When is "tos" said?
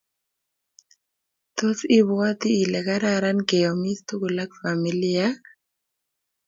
1.55-1.79